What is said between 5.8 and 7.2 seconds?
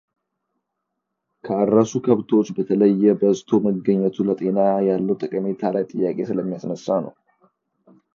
ጥያቄ ስለሚያስነሳ ነው።